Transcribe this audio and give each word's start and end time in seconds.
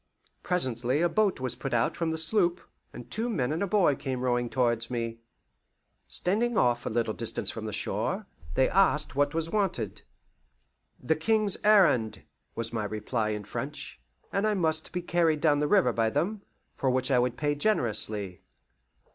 Presently 0.41 1.03
a 1.03 1.09
boat 1.09 1.39
was 1.39 1.53
put 1.55 1.75
out 1.75 1.95
from 1.95 2.09
the 2.09 2.17
sloop, 2.17 2.59
and 2.91 3.11
two 3.11 3.29
men 3.29 3.51
and 3.51 3.61
a 3.61 3.67
boy 3.67 3.93
came 3.93 4.21
rowing 4.21 4.49
towards 4.49 4.89
me. 4.89 5.19
Standing 6.07 6.57
off 6.57 6.87
a 6.87 6.89
little 6.89 7.13
distance 7.13 7.51
from 7.51 7.65
the 7.65 7.71
shore, 7.71 8.25
they 8.55 8.67
asked 8.69 9.15
what 9.15 9.35
was 9.35 9.51
wanted. 9.51 10.01
"The 10.99 11.15
King's 11.15 11.55
errand," 11.63 12.23
was 12.55 12.73
my 12.73 12.85
reply 12.85 13.29
in 13.29 13.43
French, 13.43 14.01
and 14.33 14.47
I 14.47 14.55
must 14.55 14.91
be 14.91 15.03
carried 15.03 15.39
down 15.39 15.59
the 15.59 15.67
river 15.67 15.93
by 15.93 16.09
them, 16.09 16.41
for 16.75 16.89
which 16.89 17.11
I 17.11 17.19
would 17.19 17.37
pay 17.37 17.53
generously. 17.53 18.41